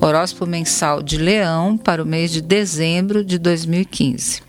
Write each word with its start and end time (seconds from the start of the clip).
Horóscopo 0.00 0.46
mensal 0.46 1.02
de 1.02 1.16
Leão 1.16 1.76
para 1.76 2.02
o 2.02 2.06
mês 2.06 2.30
de 2.30 2.40
dezembro 2.40 3.24
de 3.24 3.38
2015. 3.38 4.42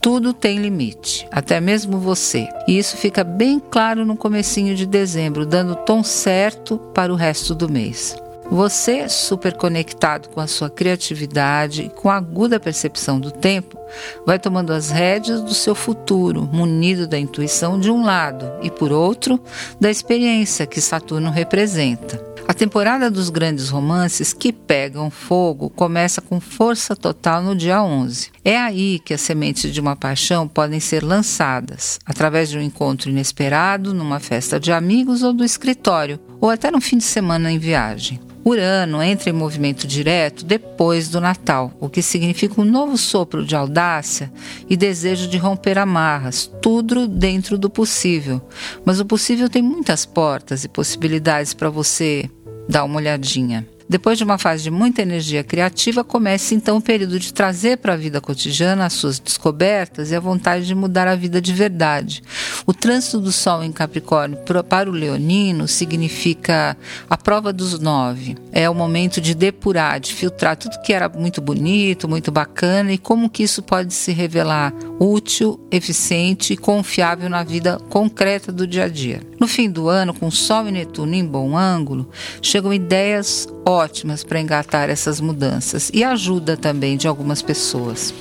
Tudo 0.00 0.32
tem 0.32 0.58
limite, 0.58 1.26
até 1.32 1.60
mesmo 1.60 1.98
você. 1.98 2.48
E 2.66 2.78
isso 2.78 2.96
fica 2.96 3.24
bem 3.24 3.58
claro 3.58 4.04
no 4.04 4.16
comecinho 4.16 4.76
de 4.76 4.86
dezembro, 4.86 5.44
dando 5.44 5.72
o 5.72 5.76
tom 5.76 6.04
certo 6.04 6.78
para 6.94 7.12
o 7.12 7.16
resto 7.16 7.54
do 7.54 7.68
mês. 7.68 8.16
Você, 8.50 9.08
super 9.08 9.54
conectado 9.54 10.28
com 10.28 10.40
a 10.40 10.46
sua 10.46 10.70
criatividade 10.70 11.82
e 11.82 11.88
com 11.90 12.08
a 12.08 12.16
aguda 12.16 12.60
percepção 12.60 13.20
do 13.20 13.30
tempo, 13.30 13.78
vai 14.26 14.38
tomando 14.38 14.72
as 14.72 14.90
rédeas 14.90 15.40
do 15.42 15.54
seu 15.54 15.74
futuro, 15.74 16.48
munido 16.52 17.06
da 17.06 17.18
intuição 17.18 17.78
de 17.78 17.90
um 17.90 18.04
lado 18.04 18.50
e, 18.62 18.70
por 18.70 18.92
outro, 18.92 19.40
da 19.80 19.90
experiência 19.90 20.66
que 20.66 20.80
Saturno 20.80 21.30
representa. 21.30 22.28
A 22.48 22.54
temporada 22.54 23.10
dos 23.10 23.28
grandes 23.28 23.68
romances 23.68 24.32
que 24.32 24.54
pegam 24.54 25.10
fogo 25.10 25.68
começa 25.68 26.22
com 26.22 26.40
força 26.40 26.96
total 26.96 27.42
no 27.42 27.54
dia 27.54 27.82
11. 27.82 28.30
É 28.42 28.56
aí 28.56 28.98
que 28.98 29.12
as 29.12 29.20
sementes 29.20 29.70
de 29.70 29.78
uma 29.78 29.94
paixão 29.94 30.48
podem 30.48 30.80
ser 30.80 31.04
lançadas, 31.04 32.00
através 32.06 32.48
de 32.48 32.56
um 32.56 32.62
encontro 32.62 33.10
inesperado, 33.10 33.92
numa 33.92 34.18
festa 34.18 34.58
de 34.58 34.72
amigos 34.72 35.22
ou 35.22 35.34
do 35.34 35.44
escritório, 35.44 36.18
ou 36.40 36.48
até 36.48 36.70
no 36.70 36.80
fim 36.80 36.96
de 36.96 37.04
semana 37.04 37.52
em 37.52 37.58
viagem. 37.58 38.18
Urano 38.48 39.02
entra 39.02 39.28
em 39.28 39.34
movimento 39.34 39.86
direto 39.86 40.42
depois 40.42 41.10
do 41.10 41.20
Natal, 41.20 41.70
o 41.78 41.86
que 41.86 42.00
significa 42.00 42.62
um 42.62 42.64
novo 42.64 42.96
sopro 42.96 43.44
de 43.44 43.54
audácia 43.78 44.32
e 44.68 44.76
desejo 44.76 45.28
de 45.28 45.38
romper 45.38 45.78
amarras, 45.78 46.50
tudo 46.60 47.06
dentro 47.06 47.56
do 47.56 47.70
possível. 47.70 48.42
Mas 48.84 48.98
o 48.98 49.04
possível 49.04 49.48
tem 49.48 49.62
muitas 49.62 50.04
portas 50.04 50.64
e 50.64 50.68
possibilidades 50.68 51.54
para 51.54 51.70
você 51.70 52.28
dar 52.68 52.84
uma 52.84 52.96
olhadinha. 52.96 53.66
Depois 53.88 54.18
de 54.18 54.24
uma 54.24 54.36
fase 54.36 54.64
de 54.64 54.70
muita 54.70 55.00
energia 55.00 55.42
criativa, 55.42 56.04
começa 56.04 56.54
então 56.54 56.76
o 56.76 56.82
período 56.82 57.18
de 57.18 57.32
trazer 57.32 57.78
para 57.78 57.94
a 57.94 57.96
vida 57.96 58.20
cotidiana 58.20 58.84
as 58.84 58.92
suas 58.92 59.18
descobertas 59.18 60.10
e 60.10 60.14
a 60.14 60.20
vontade 60.20 60.66
de 60.66 60.74
mudar 60.74 61.08
a 61.08 61.16
vida 61.16 61.40
de 61.40 61.54
verdade. 61.54 62.22
O 62.68 62.74
trânsito 62.74 63.18
do 63.18 63.32
Sol 63.32 63.64
em 63.64 63.72
Capricórnio 63.72 64.36
para 64.68 64.90
o 64.90 64.92
Leonino 64.92 65.66
significa 65.66 66.76
a 67.08 67.16
prova 67.16 67.50
dos 67.50 67.80
nove. 67.80 68.36
É 68.52 68.68
o 68.68 68.74
momento 68.74 69.22
de 69.22 69.34
depurar, 69.34 69.98
de 69.98 70.12
filtrar 70.12 70.54
tudo 70.54 70.78
que 70.82 70.92
era 70.92 71.08
muito 71.08 71.40
bonito, 71.40 72.06
muito 72.06 72.30
bacana 72.30 72.92
e 72.92 72.98
como 72.98 73.30
que 73.30 73.42
isso 73.42 73.62
pode 73.62 73.94
se 73.94 74.12
revelar 74.12 74.74
útil, 75.00 75.58
eficiente 75.70 76.52
e 76.52 76.58
confiável 76.58 77.30
na 77.30 77.42
vida 77.42 77.78
concreta 77.88 78.52
do 78.52 78.66
dia 78.66 78.84
a 78.84 78.88
dia. 78.88 79.22
No 79.40 79.48
fim 79.48 79.70
do 79.70 79.88
ano, 79.88 80.12
com 80.12 80.30
Sol 80.30 80.68
e 80.68 80.70
Netuno 80.70 81.14
em 81.14 81.24
bom 81.24 81.56
ângulo, 81.56 82.10
chegam 82.42 82.74
ideias 82.74 83.48
ótimas 83.66 84.22
para 84.22 84.42
engatar 84.42 84.90
essas 84.90 85.22
mudanças 85.22 85.90
e 85.94 86.04
ajuda 86.04 86.54
também 86.54 86.98
de 86.98 87.08
algumas 87.08 87.40
pessoas. 87.40 88.12